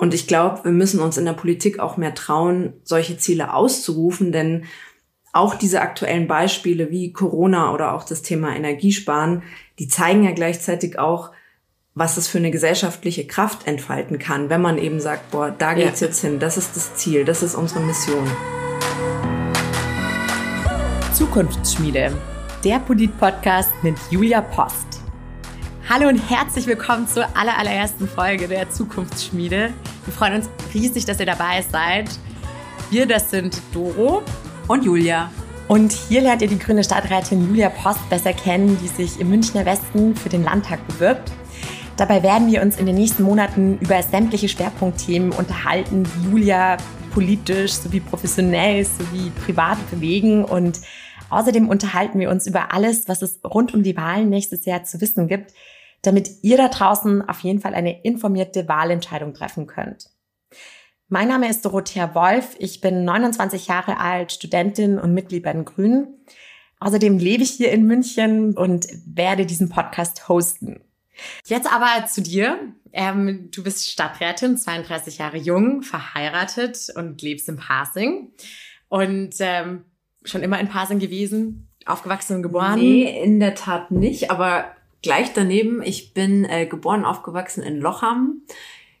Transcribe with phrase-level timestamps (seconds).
[0.00, 4.32] Und ich glaube, wir müssen uns in der Politik auch mehr trauen, solche Ziele auszurufen,
[4.32, 4.64] denn
[5.34, 9.42] auch diese aktuellen Beispiele wie Corona oder auch das Thema Energiesparen,
[9.78, 11.32] die zeigen ja gleichzeitig auch,
[11.92, 16.00] was es für eine gesellschaftliche Kraft entfalten kann, wenn man eben sagt, boah, da geht's
[16.00, 16.06] ja.
[16.06, 18.26] jetzt hin, das ist das Ziel, das ist unsere Mission.
[21.12, 22.16] Zukunftsschmiede,
[22.64, 24.99] der Polit-Podcast mit Julia Post.
[25.92, 29.72] Hallo und herzlich willkommen zur aller, allerersten Folge der Zukunftsschmiede.
[30.04, 32.08] Wir freuen uns riesig, dass ihr dabei seid.
[32.90, 34.22] Wir, das sind Doro
[34.68, 35.32] und Julia.
[35.66, 39.66] Und hier lernt ihr die grüne Stadträtin Julia Post besser kennen, die sich im Münchner
[39.66, 41.32] Westen für den Landtag bewirbt.
[41.96, 46.76] Dabei werden wir uns in den nächsten Monaten über sämtliche Schwerpunktthemen unterhalten, die Julia
[47.12, 50.44] politisch sowie professionell sowie privat bewegen.
[50.44, 50.82] Und
[51.30, 55.00] außerdem unterhalten wir uns über alles, was es rund um die Wahlen nächstes Jahr zu
[55.00, 55.52] wissen gibt
[56.02, 60.10] damit ihr da draußen auf jeden Fall eine informierte Wahlentscheidung treffen könnt.
[61.08, 62.54] Mein Name ist Dorothea Wolf.
[62.58, 66.24] Ich bin 29 Jahre alt, Studentin und Mitglied bei den Grünen.
[66.78, 70.80] Außerdem lebe ich hier in München und werde diesen Podcast hosten.
[71.46, 72.58] Jetzt aber zu dir.
[72.92, 78.32] Ähm, du bist Stadträtin, 32 Jahre jung, verheiratet und lebst in Pasing.
[78.88, 79.84] Und ähm,
[80.24, 82.78] schon immer in Pasing gewesen, aufgewachsen und geboren?
[82.78, 84.30] Nee, in der Tat nicht.
[84.30, 84.64] Aber
[85.02, 88.42] gleich daneben, ich bin äh, geboren, aufgewachsen in Lochham.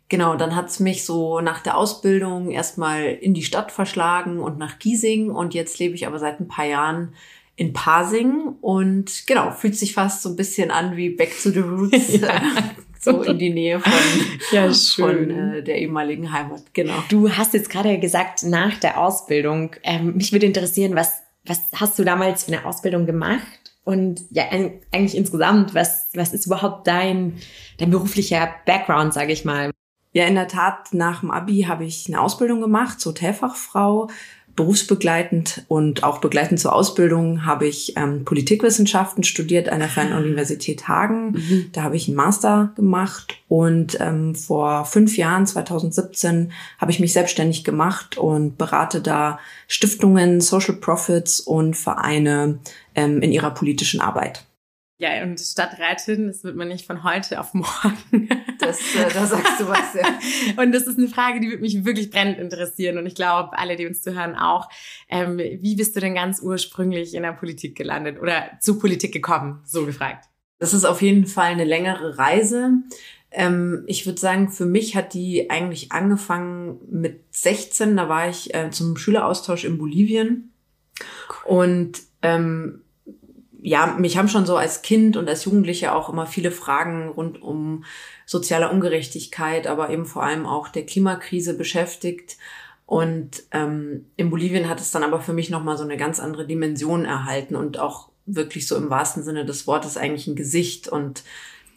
[0.08, 4.78] Genau, dann hat's mich so nach der Ausbildung erstmal in die Stadt verschlagen und nach
[4.78, 7.14] Giesing und jetzt lebe ich aber seit ein paar Jahren
[7.54, 11.60] in Pasing und genau, fühlt sich fast so ein bisschen an wie Back to the
[11.60, 12.16] Roots.
[12.20, 12.40] ja.
[13.00, 13.92] so in die Nähe von,
[14.52, 16.62] ja, von äh, der ehemaligen Heimat.
[16.74, 17.02] Genau.
[17.08, 19.76] Du hast jetzt gerade gesagt, nach der Ausbildung.
[19.82, 23.59] Ähm, mich würde interessieren, was, was hast du damals für eine Ausbildung gemacht?
[23.84, 27.38] Und ja, eigentlich insgesamt, was, was ist überhaupt dein,
[27.78, 29.70] dein beruflicher Background, sage ich mal?
[30.12, 34.08] Ja, in der Tat, nach dem Abi habe ich eine Ausbildung gemacht zur Hotelfachfrau
[34.60, 40.86] berufsbegleitend und auch begleitend zur Ausbildung habe ich ähm, Politikwissenschaften studiert an der Freien Universität
[40.86, 41.30] Hagen.
[41.30, 41.70] Mhm.
[41.72, 47.14] Da habe ich einen Master gemacht und ähm, vor fünf Jahren, 2017, habe ich mich
[47.14, 52.58] selbstständig gemacht und berate da Stiftungen, Social Profits und Vereine
[52.94, 54.44] ähm, in ihrer politischen Arbeit.
[54.98, 58.28] Ja, und Stadträtin, das wird man nicht von heute auf morgen.
[58.60, 60.18] Das, äh, da sagst du was, ja.
[60.62, 62.98] Und das ist eine Frage, die wird mich wirklich brennend interessieren.
[62.98, 64.68] Und ich glaube, alle, die uns zuhören, auch.
[65.08, 69.60] Ähm, wie bist du denn ganz ursprünglich in der Politik gelandet oder zu Politik gekommen?
[69.64, 70.26] So gefragt.
[70.58, 72.72] Das ist auf jeden Fall eine längere Reise.
[73.30, 77.96] Ähm, ich würde sagen, für mich hat die eigentlich angefangen mit 16.
[77.96, 80.52] Da war ich äh, zum Schüleraustausch in Bolivien.
[81.28, 81.58] Cool.
[81.58, 82.82] Und ähm,
[83.62, 87.40] ja, mich haben schon so als Kind und als Jugendliche auch immer viele Fragen rund
[87.42, 87.84] um
[88.30, 92.36] soziale Ungerechtigkeit, aber eben vor allem auch der Klimakrise beschäftigt.
[92.86, 96.46] Und ähm, in Bolivien hat es dann aber für mich nochmal so eine ganz andere
[96.46, 101.24] Dimension erhalten und auch wirklich so im wahrsten Sinne des Wortes eigentlich ein Gesicht und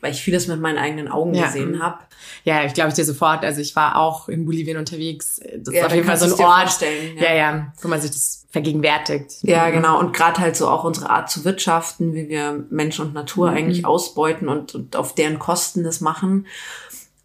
[0.03, 1.45] weil ich vieles mit meinen eigenen Augen ja.
[1.45, 1.99] gesehen habe.
[2.43, 3.45] Ja, ich glaube ich dir sofort.
[3.45, 5.39] Also ich war auch in Bolivien unterwegs.
[5.59, 6.81] Das ja, ist auf jeden Fall so ein Ort.
[6.81, 7.23] Ja.
[7.23, 9.31] ja, ja, wo man sich das vergegenwärtigt.
[9.43, 9.97] Ja, genau.
[9.97, 13.57] Und gerade halt so auch unsere Art zu wirtschaften, wie wir Mensch und Natur mhm.
[13.57, 16.47] eigentlich ausbeuten und, und auf deren Kosten das machen.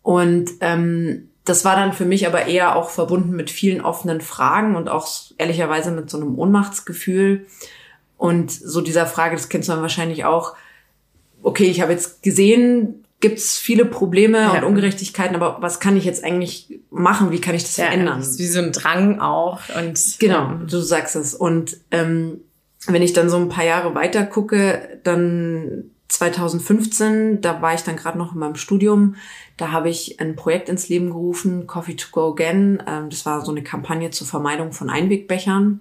[0.03, 4.77] Und ähm, das war dann für mich aber eher auch verbunden mit vielen offenen Fragen
[4.77, 7.47] und auch ehrlicherweise mit so einem Ohnmachtsgefühl.
[8.17, 10.55] Und so dieser Frage, das kennst du dann wahrscheinlich auch,
[11.43, 14.53] okay, ich habe jetzt gesehen, gibt es viele Probleme ja.
[14.53, 17.31] und Ungerechtigkeiten, aber was kann ich jetzt eigentlich machen?
[17.31, 18.21] Wie kann ich das ja, verändern?
[18.21, 19.61] Das ist wie so ein Drang auch.
[19.77, 20.61] Und genau, ja.
[20.69, 21.35] du sagst es.
[21.35, 22.41] Und ähm,
[22.87, 27.97] wenn ich dann so ein paar Jahre weiter gucke, dann 2015, da war ich dann
[27.97, 29.17] gerade noch in meinem Studium,
[29.57, 32.83] da habe ich ein Projekt ins Leben gerufen, Coffee to Go Again.
[32.87, 35.81] Ähm, das war so eine Kampagne zur Vermeidung von Einwegbechern.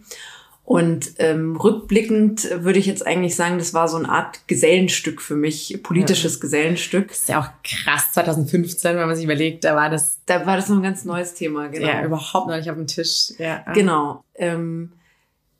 [0.67, 5.37] Und ähm, rückblickend würde ich jetzt eigentlich sagen, das war so eine Art Gesellenstück für
[5.37, 6.39] mich, politisches ja.
[6.41, 7.07] Gesellenstück.
[7.07, 10.19] Das ist ja auch krass, 2015, wenn man sich überlegt, da war das...
[10.25, 11.87] Da war das noch ein ganz neues Thema, genau.
[11.87, 13.31] Ja, überhaupt noch nicht auf dem Tisch.
[13.37, 13.63] Ja.
[13.73, 14.25] Genau.
[14.35, 14.91] Ähm,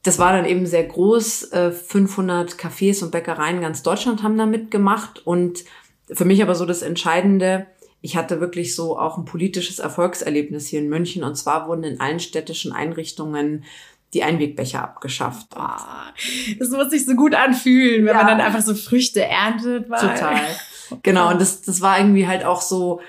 [0.03, 1.51] das war dann eben sehr groß.
[1.53, 5.25] 500 Cafés und Bäckereien ganz Deutschland haben da mitgemacht.
[5.25, 5.63] Und
[6.11, 7.65] für mich aber so das Entscheidende,
[8.01, 11.23] ich hatte wirklich so auch ein politisches Erfolgserlebnis hier in München.
[11.23, 13.63] Und zwar wurden in allen städtischen Einrichtungen
[14.13, 15.47] die Einwegbecher abgeschafft.
[15.55, 18.23] Oh, das muss sich so gut anfühlen, wenn ja.
[18.23, 19.89] man dann einfach so Früchte erntet.
[19.89, 19.99] Weil.
[19.99, 20.39] Total.
[21.03, 23.01] Genau, und das, das war irgendwie halt auch so,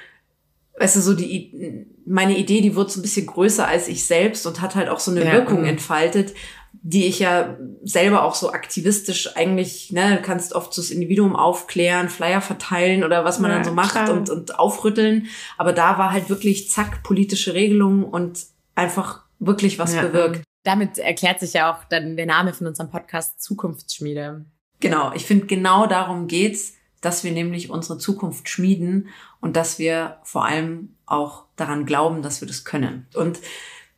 [0.81, 4.47] weißt du, so die, meine Idee, die wurde so ein bisschen größer als ich selbst
[4.47, 5.33] und hat halt auch so eine ja.
[5.33, 6.35] Wirkung entfaltet,
[6.73, 11.37] die ich ja selber auch so aktivistisch eigentlich, ne, du kannst oft so das Individuum
[11.37, 15.27] aufklären, Flyer verteilen oder was man ja, dann so macht und, und aufrütteln.
[15.57, 20.03] Aber da war halt wirklich zack, politische Regelungen und einfach wirklich was ja.
[20.03, 20.48] bewirkt.
[20.69, 24.45] Damit erklärt sich ja auch dann der Name von unserem Podcast Zukunftsschmiede.
[24.81, 29.09] Genau, ich finde genau darum geht's, dass wir nämlich unsere Zukunft schmieden
[29.41, 33.07] und dass wir vor allem auch daran glauben, dass wir das können.
[33.15, 33.41] Und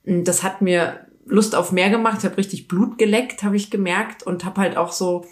[0.04, 2.18] das hat mir Lust auf mehr gemacht.
[2.20, 5.26] Ich habe richtig Blut geleckt, habe ich gemerkt und habe halt auch so,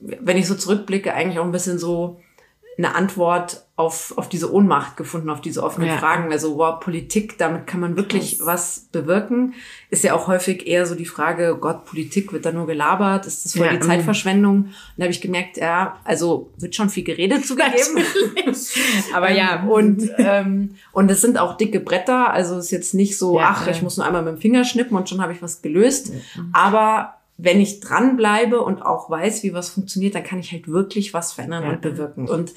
[0.00, 2.20] wenn ich so zurückblicke, eigentlich auch ein bisschen so
[2.76, 5.96] eine Antwort auf, auf diese Ohnmacht gefunden, auf diese offenen ja.
[5.96, 6.30] Fragen.
[6.30, 8.46] Also, wow, Politik, damit kann man wirklich Krass.
[8.46, 9.54] was bewirken.
[9.90, 13.44] Ist ja auch häufig eher so die Frage, Gott, Politik wird da nur gelabert, ist
[13.44, 13.72] das voll ja.
[13.72, 14.56] die Zeitverschwendung?
[14.56, 18.04] Und da habe ich gemerkt, ja, also wird schon viel geredet zugegeben.
[19.12, 23.18] Aber ja, ähm, und, ähm, und es sind auch dicke Bretter, also ist jetzt nicht
[23.18, 25.42] so, ja, ach, ich muss nur einmal mit dem Finger schnippen und schon habe ich
[25.42, 26.12] was gelöst.
[26.52, 31.14] Aber wenn ich dranbleibe und auch weiß, wie was funktioniert, dann kann ich halt wirklich
[31.14, 31.70] was verändern ja.
[31.70, 32.28] und bewirken.
[32.28, 32.52] Und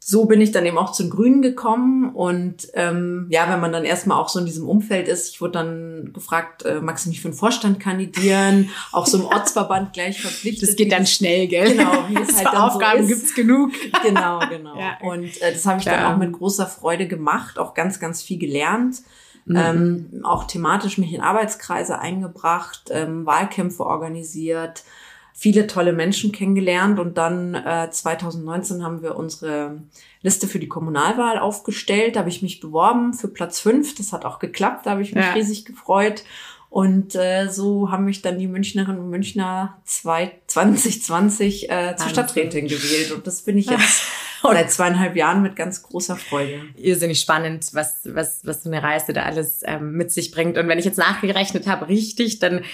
[0.00, 2.14] so bin ich dann eben auch zum Grünen gekommen.
[2.14, 5.52] Und ähm, ja, wenn man dann erstmal auch so in diesem Umfeld ist, ich wurde
[5.52, 8.70] dann gefragt, äh, magst du nicht für den Vorstand kandidieren?
[8.92, 10.68] Auch so im Ortsverband gleich verpflichtet.
[10.68, 11.76] Das geht dann schnell, gell?
[11.76, 13.72] Genau, wie es halt Aufgaben so gibt's genug.
[14.02, 14.78] Genau, genau.
[14.78, 14.96] Ja.
[15.02, 15.96] Und äh, das habe ich Klar.
[15.98, 19.02] dann auch mit großer Freude gemacht, auch ganz, ganz viel gelernt.
[19.48, 19.56] Mhm.
[19.56, 24.84] Ähm, auch thematisch mich in Arbeitskreise eingebracht, ähm, Wahlkämpfe organisiert,
[25.32, 29.80] viele tolle Menschen kennengelernt und dann äh, 2019 haben wir unsere
[30.22, 32.16] Liste für die Kommunalwahl aufgestellt.
[32.16, 33.94] Da habe ich mich beworben für Platz fünf.
[33.94, 35.32] Das hat auch geklappt, da habe ich mich ja.
[35.32, 36.24] riesig gefreut.
[36.70, 43.12] Und äh, so haben mich dann die Münchnerinnen und Münchner 2020 äh, zur Stadträtin gewählt.
[43.12, 44.02] Und das bin ich jetzt
[44.42, 46.62] seit zweieinhalb Jahren mit ganz großer Freude.
[46.76, 50.58] Irrsinnig spannend, was, was, was so eine Reise da alles ähm, mit sich bringt.
[50.58, 52.64] Und wenn ich jetzt nachgerechnet habe, richtig, dann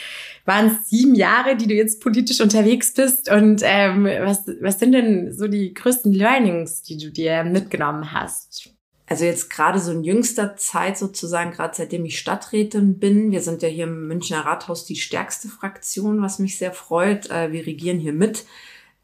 [0.45, 3.31] waren es sieben Jahre, die du jetzt politisch unterwegs bist.
[3.31, 8.75] Und ähm, was, was sind denn so die größten Learnings, die du dir mitgenommen hast?
[9.07, 13.63] Also jetzt gerade so in jüngster Zeit sozusagen, gerade seitdem ich Stadträtin bin, wir sind
[13.63, 17.31] ja hier im Münchner Rathaus die stärkste Fraktion, was mich sehr freut.
[17.31, 18.47] Äh, wir regieren hier mit.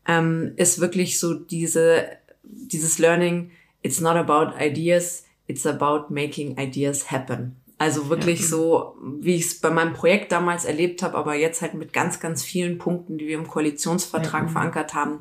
[0.09, 2.07] Ähm, ist wirklich so diese
[2.43, 3.51] dieses Learning,
[3.83, 7.57] it's not about ideas, it's about making ideas happen.
[7.79, 8.47] Also wirklich ja.
[8.47, 12.21] so, wie ich es bei meinem Projekt damals erlebt habe, aber jetzt halt mit ganz,
[12.21, 14.49] ganz vielen Punkten, die wir im Koalitionsvertrag ja.
[14.49, 15.21] verankert haben.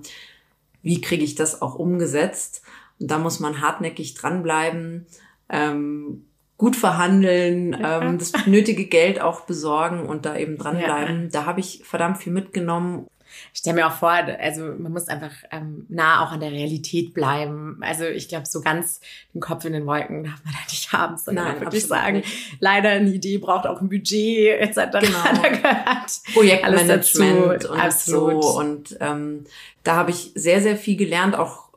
[0.84, 2.62] Wie kriege ich das auch umgesetzt?
[3.00, 5.06] Und da muss man hartnäckig dranbleiben,
[5.48, 6.26] ähm,
[6.58, 8.02] gut verhandeln, ja.
[8.02, 11.30] ähm, das nötige Geld auch besorgen und da eben dranbleiben.
[11.32, 13.08] Da habe ich verdammt viel mitgenommen.
[13.54, 17.14] Ich stelle mir auch vor, also man muss einfach ähm, nah auch an der Realität
[17.14, 17.80] bleiben.
[17.82, 19.02] Also ich glaube, so ganz
[19.34, 22.58] den Kopf in den Wolken darf man da nicht haben, sondern Nein, wirklich sagen, nicht.
[22.60, 24.76] leider eine Idee braucht auch ein Budget etc.
[24.76, 25.24] Genau.
[25.42, 28.44] da gehört Projektmanagement und Absolut.
[28.44, 28.60] so.
[28.60, 29.46] Und ähm,
[29.84, 31.70] da habe ich sehr, sehr viel gelernt, auch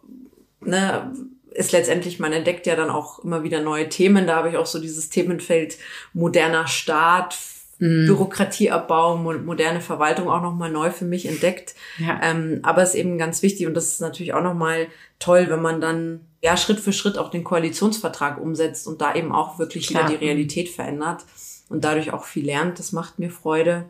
[0.61, 1.13] ne,
[1.55, 4.27] ist letztendlich, man entdeckt ja dann auch immer wieder neue Themen.
[4.27, 5.77] Da habe ich auch so dieses Themenfeld
[6.13, 7.37] moderner Staat,
[7.83, 8.07] mhm.
[8.07, 11.75] Bürokratieabbau, moderne Verwaltung auch nochmal neu für mich entdeckt.
[11.99, 12.21] Ja.
[12.23, 14.87] Ähm, aber es ist eben ganz wichtig und das ist natürlich auch nochmal
[15.19, 19.33] toll, wenn man dann ja Schritt für Schritt auch den Koalitionsvertrag umsetzt und da eben
[19.33, 20.09] auch wirklich Klar.
[20.09, 21.25] wieder die Realität verändert
[21.69, 22.79] und dadurch auch viel lernt.
[22.79, 23.87] Das macht mir Freude.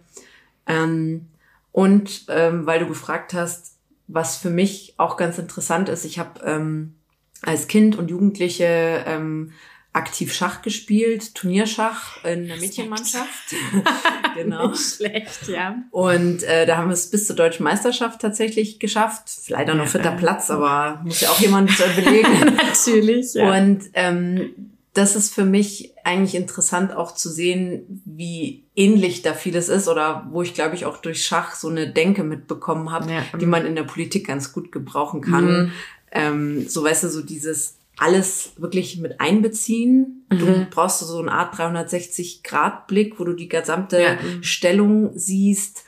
[0.67, 1.29] Ähm,
[1.71, 3.77] und ähm, weil du gefragt hast,
[4.09, 6.95] was für mich auch ganz interessant ist, ich habe ähm,
[7.43, 9.53] als Kind und Jugendliche ähm,
[9.93, 13.55] aktiv Schach gespielt, Turnierschach in der Mädchenmannschaft.
[14.35, 14.69] genau.
[14.69, 15.83] Nicht schlecht, ja.
[15.91, 19.31] Und äh, da haben wir es bis zur deutschen Meisterschaft tatsächlich geschafft.
[19.49, 20.13] Leider noch vierter.
[20.13, 22.57] Platz, aber muss ja auch jemand belegen.
[22.57, 23.55] Natürlich, ja.
[23.55, 29.69] Und ähm, das ist für mich eigentlich interessant auch zu sehen, wie ähnlich da vieles
[29.69, 33.25] ist oder wo ich glaube ich auch durch Schach so eine Denke mitbekommen habe, ja.
[33.39, 35.47] die man in der Politik ganz gut gebrauchen kann.
[35.47, 35.73] Mhm.
[36.13, 40.27] Ähm, so weißt du, so dieses alles wirklich mit einbeziehen.
[40.31, 40.39] Mhm.
[40.39, 44.19] Du brauchst so eine Art 360-Grad-Blick, wo du die gesamte ja.
[44.41, 45.85] Stellung siehst.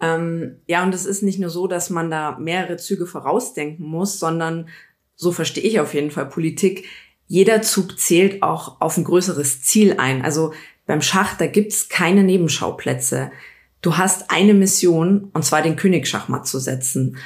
[0.00, 4.18] Ähm, ja, und es ist nicht nur so, dass man da mehrere Züge vorausdenken muss,
[4.18, 4.68] sondern
[5.16, 6.86] so verstehe ich auf jeden Fall Politik.
[7.26, 10.24] Jeder Zug zählt auch auf ein größeres Ziel ein.
[10.24, 10.52] Also
[10.86, 13.32] beim Schach, da gibt's keine Nebenschauplätze.
[13.82, 17.18] Du hast eine Mission, und zwar den König Schachmatt zu setzen.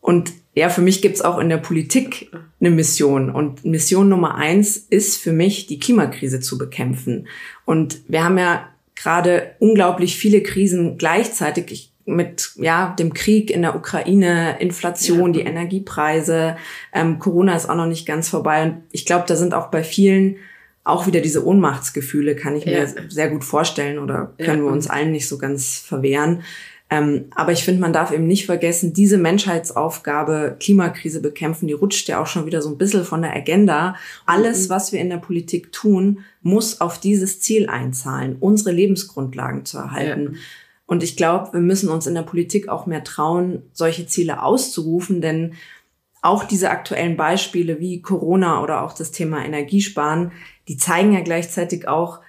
[0.00, 3.30] Und ja, für mich gibt's auch in der Politik eine Mission.
[3.30, 7.28] Und Mission Nummer eins ist für mich, die Klimakrise zu bekämpfen.
[7.64, 13.76] Und wir haben ja gerade unglaublich viele Krisen gleichzeitig mit ja dem Krieg in der
[13.76, 15.40] Ukraine, Inflation, ja.
[15.40, 16.56] die Energiepreise,
[16.92, 18.64] ähm, Corona ist auch noch nicht ganz vorbei.
[18.64, 20.36] Und ich glaube, da sind auch bei vielen
[20.82, 24.64] auch wieder diese Ohnmachtsgefühle kann ich mir sehr gut vorstellen oder können ja.
[24.64, 26.42] wir uns allen nicht so ganz verwehren.
[26.90, 32.08] Ähm, aber ich finde, man darf eben nicht vergessen, diese Menschheitsaufgabe, Klimakrise bekämpfen, die rutscht
[32.08, 33.96] ja auch schon wieder so ein bisschen von der Agenda.
[34.24, 34.70] Alles, mhm.
[34.70, 40.30] was wir in der Politik tun, muss auf dieses Ziel einzahlen, unsere Lebensgrundlagen zu erhalten.
[40.32, 40.38] Ja.
[40.86, 45.20] Und ich glaube, wir müssen uns in der Politik auch mehr trauen, solche Ziele auszurufen,
[45.20, 45.52] denn
[46.22, 50.32] auch diese aktuellen Beispiele wie Corona oder auch das Thema Energiesparen,
[50.66, 52.20] die zeigen ja gleichzeitig auch,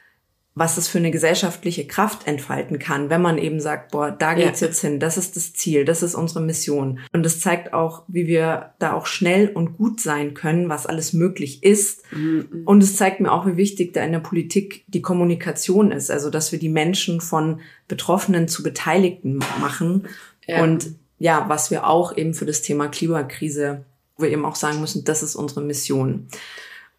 [0.56, 4.60] was es für eine gesellschaftliche Kraft entfalten kann, wenn man eben sagt, boah, da geht's
[4.60, 4.68] ja.
[4.68, 7.00] jetzt hin, das ist das Ziel, das ist unsere Mission.
[7.14, 11.14] Und das zeigt auch, wie wir da auch schnell und gut sein können, was alles
[11.14, 12.04] möglich ist.
[12.12, 12.64] Mhm.
[12.66, 16.30] Und es zeigt mir auch, wie wichtig da in der Politik die Kommunikation ist, also
[16.30, 20.08] dass wir die Menschen von Betroffenen zu Beteiligten machen.
[20.46, 20.64] Ja.
[20.64, 23.86] Und ja, was wir auch eben für das Thema Klimakrise,
[24.18, 26.28] wo wir eben auch sagen müssen, das ist unsere Mission.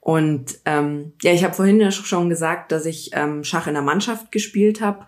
[0.00, 3.82] Und ähm, ja, ich habe vorhin ja schon gesagt, dass ich ähm, Schach in der
[3.82, 5.06] Mannschaft gespielt habe.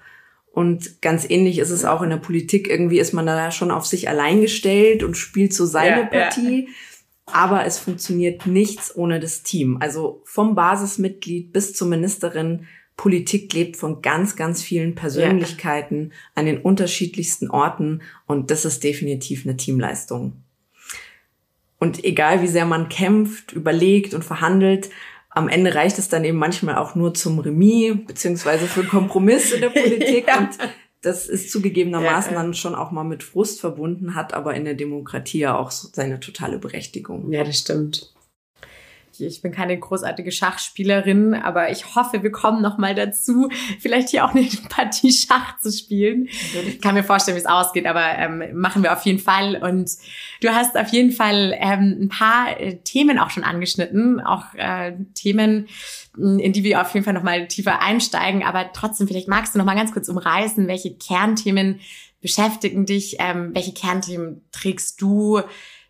[0.53, 2.69] Und ganz ähnlich ist es auch in der Politik.
[2.69, 6.67] Irgendwie ist man da schon auf sich allein gestellt und spielt so seine ja, Partie.
[6.67, 6.73] Ja.
[7.25, 9.79] Aber es funktioniert nichts ohne das Team.
[9.81, 12.67] Also vom Basismitglied bis zur Ministerin.
[12.99, 16.17] Politik lebt von ganz, ganz vielen Persönlichkeiten ja.
[16.35, 18.03] an den unterschiedlichsten Orten.
[18.27, 20.42] Und das ist definitiv eine Teamleistung.
[21.83, 24.91] Und egal wie sehr man kämpft, überlegt und verhandelt,
[25.31, 29.51] am Ende reicht es dann eben manchmal auch nur zum Remis, beziehungsweise für einen Kompromiss
[29.51, 30.29] in der Politik.
[30.29, 30.39] ja.
[30.39, 30.51] Und
[31.01, 32.43] das ist zugegebenermaßen ja, ja.
[32.45, 36.21] dann schon auch mal mit Frust verbunden, hat aber in der Demokratie ja auch seine
[36.21, 37.33] totale Berechtigung.
[37.33, 38.15] Ja, das stimmt.
[39.21, 43.49] Ich bin keine großartige Schachspielerin, aber ich hoffe, wir kommen noch mal dazu,
[43.81, 46.28] vielleicht hier auch eine Partie Schach zu spielen.
[46.66, 49.57] Ich kann mir vorstellen, wie es ausgeht, aber ähm, machen wir auf jeden Fall.
[49.62, 49.90] Und
[50.40, 54.92] du hast auf jeden Fall ähm, ein paar äh, Themen auch schon angeschnitten, auch äh,
[55.14, 55.69] Themen,
[56.16, 58.42] in die wir auf jeden Fall noch mal tiefer einsteigen.
[58.42, 61.81] Aber trotzdem, vielleicht magst du noch mal ganz kurz umreißen, welche Kernthemen
[62.21, 65.40] beschäftigen dich, ähm, welche Kernthemen trägst du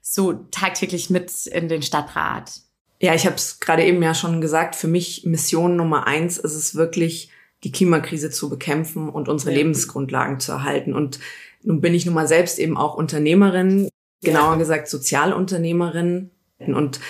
[0.00, 2.62] so tagtäglich mit in den Stadtrat?
[3.03, 6.55] Ja, ich habe es gerade eben ja schon gesagt, für mich Mission Nummer eins ist
[6.55, 7.31] es wirklich,
[7.65, 9.57] die Klimakrise zu bekämpfen und unsere ja.
[9.59, 10.95] Lebensgrundlagen zu erhalten.
[10.95, 11.19] Und
[11.65, 13.89] nun bin ich nun mal selbst eben auch Unternehmerin,
[14.23, 16.31] genauer gesagt Sozialunternehmerin.
[16.61, 17.01] Und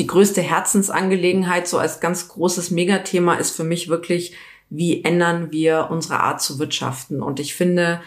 [0.00, 4.34] die größte Herzensangelegenheit, so als ganz großes Megathema, ist für mich wirklich,
[4.68, 7.22] wie ändern wir unsere Art zu wirtschaften?
[7.22, 8.00] Und ich finde,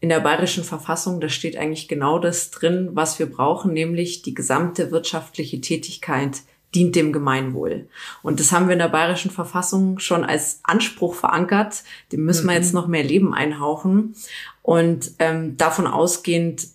[0.00, 4.34] in der bayerischen Verfassung, da steht eigentlich genau das drin, was wir brauchen, nämlich die
[4.34, 6.42] gesamte wirtschaftliche Tätigkeit
[6.74, 7.88] dient dem Gemeinwohl.
[8.22, 11.82] Und das haben wir in der bayerischen Verfassung schon als Anspruch verankert.
[12.12, 12.80] Dem müssen wir jetzt mhm.
[12.80, 14.14] noch mehr Leben einhauchen.
[14.62, 16.68] Und ähm, davon ausgehend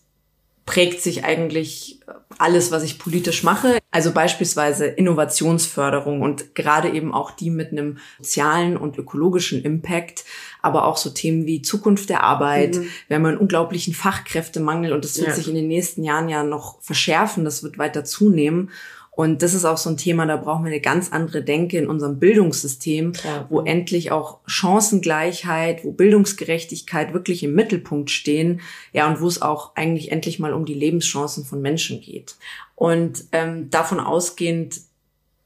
[0.65, 2.01] prägt sich eigentlich
[2.37, 3.79] alles, was ich politisch mache.
[3.89, 10.25] Also beispielsweise Innovationsförderung und gerade eben auch die mit einem sozialen und ökologischen Impact,
[10.61, 12.75] aber auch so Themen wie Zukunft der Arbeit.
[12.75, 12.89] Mhm.
[13.07, 15.33] Wir haben einen unglaublichen Fachkräftemangel und das wird ja.
[15.33, 17.45] sich in den nächsten Jahren ja noch verschärfen.
[17.45, 18.69] Das wird weiter zunehmen.
[19.17, 21.87] Und das ist auch so ein Thema, da brauchen wir eine ganz andere Denke in
[21.87, 23.47] unserem Bildungssystem, ja.
[23.49, 28.61] wo endlich auch Chancengleichheit, wo Bildungsgerechtigkeit wirklich im Mittelpunkt stehen,
[28.93, 32.35] ja, und wo es auch eigentlich endlich mal um die Lebenschancen von Menschen geht.
[32.75, 34.81] Und ähm, davon ausgehend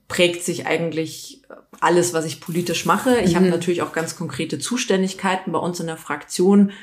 [0.10, 1.42] prägt sich eigentlich
[1.80, 3.22] alles, was ich politisch mache.
[3.22, 3.36] Ich mhm.
[3.38, 6.74] habe natürlich auch ganz konkrete Zuständigkeiten bei uns in der Fraktion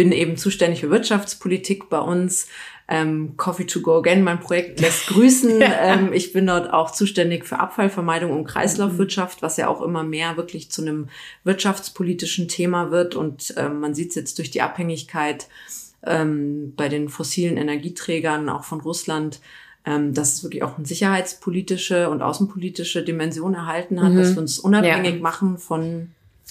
[0.00, 2.46] bin eben zuständig für Wirtschaftspolitik bei uns.
[2.88, 5.60] Ähm, Coffee to Go Again, mein Projekt lässt grüßen.
[5.60, 5.72] ja.
[5.82, 10.38] ähm, ich bin dort auch zuständig für Abfallvermeidung und Kreislaufwirtschaft, was ja auch immer mehr
[10.38, 11.08] wirklich zu einem
[11.44, 13.14] wirtschaftspolitischen Thema wird.
[13.14, 15.48] Und ähm, man sieht es jetzt durch die Abhängigkeit
[16.06, 19.40] ähm, bei den fossilen Energieträgern, auch von Russland,
[19.84, 24.16] ähm, dass es wirklich auch eine sicherheitspolitische und außenpolitische Dimension erhalten hat, mhm.
[24.16, 25.20] dass wir uns unabhängig ja.
[25.20, 26.08] machen von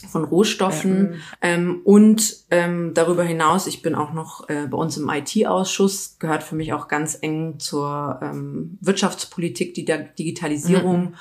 [0.07, 1.13] von Rohstoffen.
[1.13, 1.19] Ja.
[1.41, 6.43] ähm, und ähm, darüber hinaus, ich bin auch noch äh, bei uns im IT-Ausschuss, gehört
[6.43, 11.01] für mich auch ganz eng zur ähm, Wirtschaftspolitik, die Digitalisierung.
[11.01, 11.15] Mhm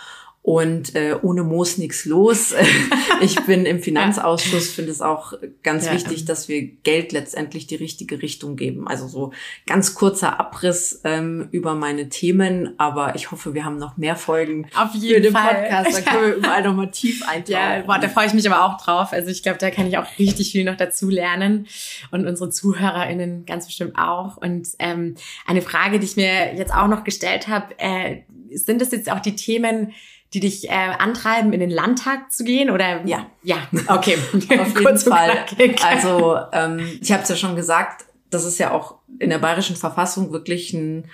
[0.49, 2.55] und äh, ohne Moos nichts los.
[3.21, 5.93] ich bin im Finanzausschuss, finde es auch ganz ja.
[5.93, 8.89] wichtig, dass wir Geld letztendlich die richtige Richtung geben.
[8.89, 9.33] Also so
[9.67, 14.67] ganz kurzer Abriss ähm, über meine Themen, aber ich hoffe, wir haben noch mehr Folgen
[14.75, 15.55] Auf jeden für den Fall.
[15.55, 15.99] Podcast.
[15.99, 17.53] Da können wir überall noch mal tief eintauchen.
[17.53, 19.13] Ja, boah, da freue ich mich aber auch drauf.
[19.13, 21.67] Also ich glaube, da kann ich auch richtig viel noch dazu lernen
[22.11, 24.39] und unsere ZuhörerInnen ganz bestimmt auch.
[24.39, 25.15] Und ähm,
[25.47, 29.21] eine Frage, die ich mir jetzt auch noch gestellt habe, äh, sind das jetzt auch
[29.21, 29.93] die Themen,
[30.35, 32.71] die dich äh, antreiben, in den Landtag zu gehen?
[32.71, 33.57] Oder ja, ja,
[33.89, 35.45] okay, auf jeden Fall.
[35.83, 39.77] Also ähm, ich habe es ja schon gesagt, das ist ja auch in der bayerischen
[39.77, 41.05] Verfassung wirklich ein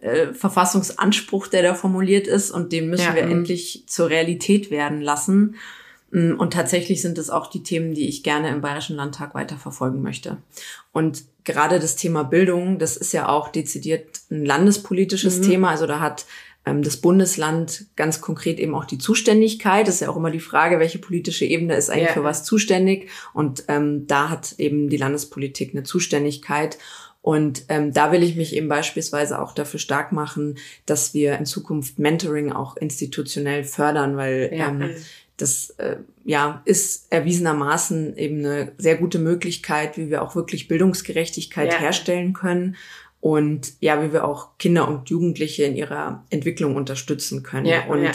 [0.00, 5.00] äh, Verfassungsanspruch, der da formuliert ist und den müssen ja, wir endlich zur Realität werden
[5.00, 5.56] lassen.
[6.10, 10.02] Mm, und tatsächlich sind es auch die Themen, die ich gerne im Bayerischen Landtag weiterverfolgen
[10.02, 10.38] möchte.
[10.92, 15.42] Und gerade das Thema Bildung, das ist ja auch dezidiert ein landespolitisches mhm.
[15.42, 15.70] Thema.
[15.70, 16.26] Also da hat
[16.64, 19.86] das Bundesland ganz konkret eben auch die Zuständigkeit.
[19.86, 22.14] Das ist ja auch immer die Frage, welche politische Ebene ist eigentlich ja.
[22.14, 23.10] für was zuständig.
[23.34, 26.78] Und ähm, da hat eben die Landespolitik eine Zuständigkeit.
[27.20, 31.46] Und ähm, da will ich mich eben beispielsweise auch dafür stark machen, dass wir in
[31.46, 34.68] Zukunft Mentoring auch institutionell fördern, weil ja.
[34.68, 34.90] ähm,
[35.36, 41.72] das äh, ja ist erwiesenermaßen eben eine sehr gute Möglichkeit, wie wir auch wirklich Bildungsgerechtigkeit
[41.72, 41.78] ja.
[41.78, 42.76] herstellen können
[43.24, 47.64] und ja, wie wir auch Kinder und Jugendliche in ihrer Entwicklung unterstützen können.
[47.64, 48.12] Ja, und ja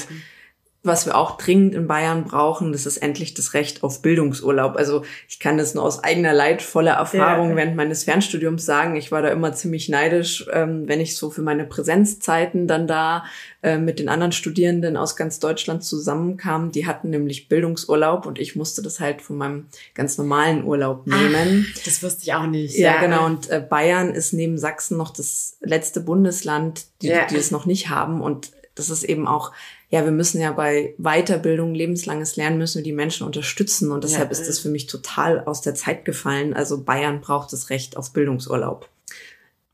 [0.82, 4.78] was wir auch dringend in Bayern brauchen, das ist endlich das Recht auf Bildungsurlaub.
[4.78, 7.56] Also ich kann das nur aus eigener leidvoller Erfahrung ja.
[7.58, 8.96] während meines Fernstudiums sagen.
[8.96, 13.26] Ich war da immer ziemlich neidisch, ähm, wenn ich so für meine Präsenzzeiten dann da
[13.62, 16.72] äh, mit den anderen Studierenden aus ganz Deutschland zusammenkam.
[16.72, 21.68] Die hatten nämlich Bildungsurlaub und ich musste das halt von meinem ganz normalen Urlaub nehmen.
[21.70, 22.78] Ach, das wusste ich auch nicht.
[22.78, 23.02] Ja, ja.
[23.02, 23.26] genau.
[23.26, 27.26] Und äh, Bayern ist neben Sachsen noch das letzte Bundesland, die, ja.
[27.26, 28.22] die es noch nicht haben.
[28.22, 29.52] Und das ist eben auch
[29.90, 34.32] ja, wir müssen ja bei Weiterbildung, lebenslanges Lernen müssen wir die Menschen unterstützen und deshalb
[34.32, 36.54] ja, ist das für mich total aus der Zeit gefallen.
[36.54, 38.88] Also Bayern braucht das Recht auf Bildungsurlaub.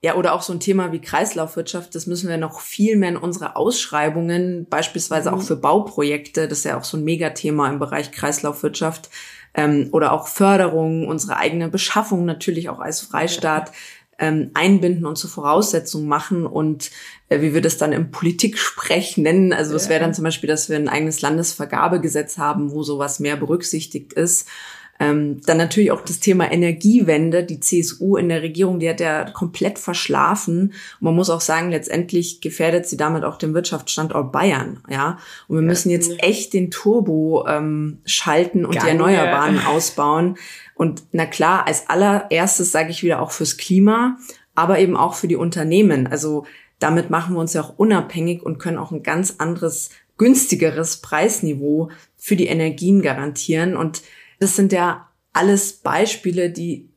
[0.02, 3.18] Ja, oder auch so ein Thema wie Kreislaufwirtschaft, das müssen wir noch viel mehr in
[3.18, 5.38] unsere Ausschreibungen, beispielsweise mhm.
[5.38, 9.10] auch für Bauprojekte, das ist ja auch so ein Megathema im Bereich Kreislaufwirtschaft,
[9.54, 13.70] ähm, oder auch Förderung, unsere eigene Beschaffung natürlich auch als Freistaat.
[13.70, 13.76] Ja
[14.20, 16.92] ähm, einbinden und zur Voraussetzung machen und
[17.30, 19.54] äh, wie wir das dann im Politiksprech nennen.
[19.54, 23.36] Also es wäre dann zum Beispiel, dass wir ein eigenes Landesvergabegesetz haben, wo sowas mehr
[23.36, 24.48] berücksichtigt ist.
[24.98, 27.44] Ähm, dann natürlich auch das Thema Energiewende.
[27.44, 30.74] Die CSU in der Regierung, die hat ja komplett verschlafen.
[31.00, 34.80] Und man muss auch sagen, letztendlich gefährdet sie damit auch den Wirtschaftsstandort Bayern.
[34.90, 38.84] Ja, und wir müssen jetzt echt den Turbo ähm, schalten und Geil.
[38.84, 40.38] die Erneuerbaren ausbauen.
[40.76, 44.18] Und na klar, als allererstes sage ich wieder auch fürs Klima,
[44.56, 46.08] aber eben auch für die Unternehmen.
[46.08, 46.46] Also
[46.80, 51.90] damit machen wir uns ja auch unabhängig und können auch ein ganz anderes, günstigeres Preisniveau
[52.16, 53.76] für die Energien garantieren.
[53.76, 54.02] Und
[54.46, 56.92] das sind ja alles Beispiele, die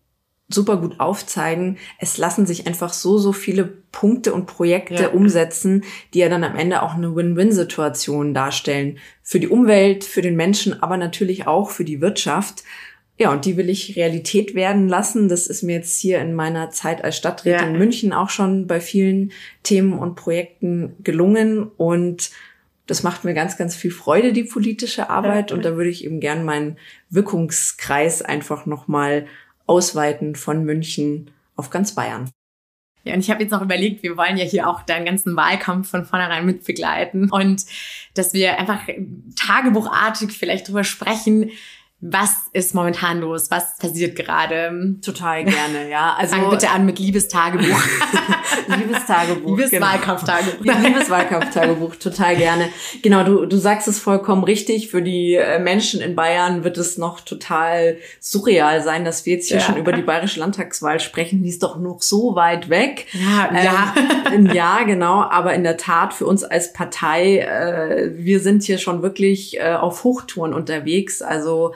[0.50, 5.08] super gut aufzeigen, es lassen sich einfach so, so viele Punkte und Projekte ja.
[5.08, 8.99] umsetzen, die ja dann am Ende auch eine Win-Win-Situation darstellen.
[9.23, 12.65] Für die Umwelt, für den Menschen, aber natürlich auch für die Wirtschaft.
[13.17, 15.30] Ja, und die will ich Realität werden lassen.
[15.30, 17.73] Das ist mir jetzt hier in meiner Zeit als Stadträtin ja.
[17.73, 19.32] in München auch schon bei vielen
[19.63, 21.63] Themen und Projekten gelungen.
[21.63, 22.30] Und
[22.89, 25.53] das macht mir ganz, ganz viel Freude, die politische Arbeit.
[25.53, 26.79] Und da würde ich eben gern meinen
[27.11, 29.27] Wirkungskreis einfach nochmal
[29.67, 32.31] ausweiten von München auf ganz Bayern.
[33.05, 35.91] Ja, und ich habe jetzt noch überlegt, wir wollen ja hier auch deinen ganzen Wahlkampf
[35.91, 37.65] von vornherein mitbegleiten und
[38.15, 38.81] dass wir einfach
[39.37, 41.51] tagebuchartig vielleicht drüber sprechen,
[42.00, 43.50] was ist momentan los?
[43.50, 44.97] Was passiert gerade?
[45.04, 46.15] Total gerne, ja.
[46.19, 47.65] Also Fang bitte an mit Liebestagebuch.
[48.69, 49.58] Liebestagebuch.
[49.58, 50.63] Liebeswahlkampftagebuch.
[50.63, 50.89] Genau.
[50.89, 52.69] Liebeswahlkampftagebuch, total gerne.
[53.02, 54.91] Genau, du, du sagst es vollkommen richtig.
[54.91, 59.49] Für die äh, Menschen in Bayern wird es noch total surreal sein, dass wir jetzt
[59.49, 59.65] hier ja.
[59.65, 61.43] schon über die bayerische Landtagswahl sprechen.
[61.43, 63.06] Die ist doch noch so weit weg.
[63.13, 63.95] Ja, ja.
[64.32, 65.23] Ähm, ja, genau.
[65.23, 69.75] Aber in der Tat für uns als Partei, äh, wir sind hier schon wirklich äh,
[69.75, 71.23] auf Hochtouren unterwegs.
[71.23, 71.73] Also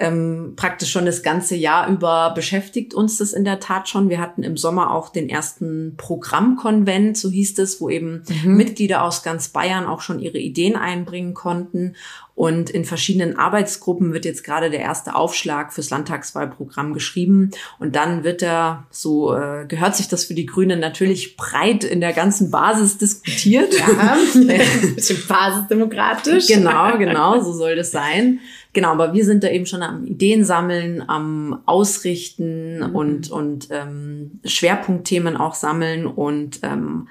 [0.00, 4.08] ähm, praktisch schon das ganze Jahr über beschäftigt uns das in der Tat schon.
[4.08, 8.56] Wir hatten im Sommer auch den ersten Programmkonvent, so hieß es, wo eben mhm.
[8.56, 11.96] Mitglieder aus ganz Bayern auch schon ihre Ideen einbringen konnten.
[12.34, 17.50] Und in verschiedenen Arbeitsgruppen wird jetzt gerade der erste Aufschlag fürs Landtagswahlprogramm geschrieben.
[17.78, 22.00] Und dann wird er, so äh, gehört sich das für die Grünen natürlich breit in
[22.00, 23.74] der ganzen Basis diskutiert.
[23.78, 24.16] Ja,
[24.94, 26.46] bisschen basisdemokratisch.
[26.46, 28.40] Genau, genau, so soll das sein.
[28.72, 32.94] Genau, aber wir sind da eben schon am Ideen sammeln, am Ausrichten mhm.
[32.94, 37.08] und, und ähm, Schwerpunktthemen auch sammeln und ähm,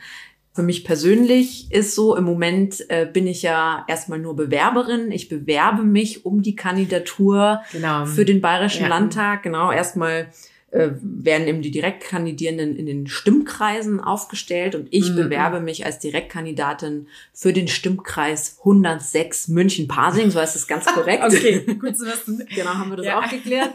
[0.53, 5.11] für mich persönlich ist so, im Moment äh, bin ich ja erstmal nur Bewerberin.
[5.11, 8.05] Ich bewerbe mich um die Kandidatur genau.
[8.05, 8.89] für den Bayerischen ja.
[8.89, 9.43] Landtag.
[9.43, 10.27] Genau, erstmal
[10.71, 15.15] äh, werden eben die Direktkandidierenden in den Stimmkreisen aufgestellt und ich mhm.
[15.15, 21.23] bewerbe mich als Direktkandidatin für den Stimmkreis 106 München-Pasing, so heißt es ganz korrekt.
[21.25, 22.45] okay, gut zu wissen.
[22.53, 23.19] Genau, haben wir das ja.
[23.19, 23.71] auch geklärt.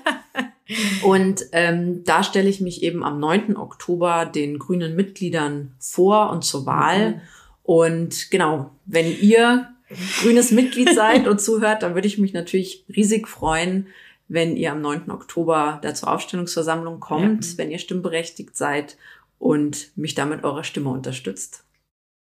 [1.03, 3.57] Und ähm, da stelle ich mich eben am 9.
[3.57, 7.11] Oktober den grünen Mitgliedern vor und zur Wahl.
[7.11, 7.21] Mhm.
[7.65, 9.69] Und genau, wenn ihr
[10.23, 13.89] grünes Mitglied seid und zuhört, dann würde ich mich natürlich riesig freuen,
[14.29, 15.11] wenn ihr am 9.
[15.11, 17.59] Oktober da zur Aufstellungsversammlung kommt, ja.
[17.59, 18.97] wenn ihr stimmberechtigt seid
[19.39, 21.65] und mich damit eurer Stimme unterstützt.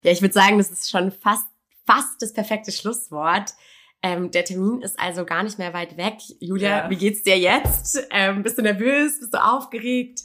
[0.02, 1.46] Ja, ich würde sagen, das ist schon fast,
[1.86, 3.52] fast das perfekte Schlusswort.
[4.02, 6.14] Ähm, der Termin ist also gar nicht mehr weit weg.
[6.38, 6.90] Julia, ja.
[6.90, 8.06] wie geht's dir jetzt?
[8.10, 9.20] Ähm, bist du nervös?
[9.20, 10.22] Bist du aufgeregt?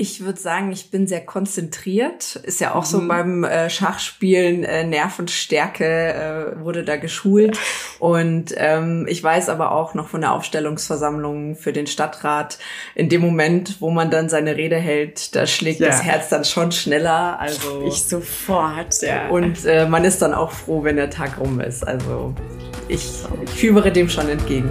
[0.00, 2.36] Ich würde sagen, ich bin sehr konzentriert.
[2.36, 2.86] Ist ja auch mhm.
[2.86, 7.58] so beim äh, Schachspielen, äh, Nervenstärke äh, wurde da geschult.
[7.98, 12.58] Und ähm, ich weiß aber auch noch von der Aufstellungsversammlung für den Stadtrat,
[12.94, 15.88] in dem Moment, wo man dann seine Rede hält, da schlägt ja.
[15.88, 17.40] das Herz dann schon schneller.
[17.40, 19.28] Also ich sofort, ja.
[19.28, 21.86] Und äh, man ist dann auch froh, wenn der Tag rum ist.
[21.86, 22.34] Also
[22.86, 23.04] ich,
[23.42, 24.70] ich fiebere dem schon entgegen.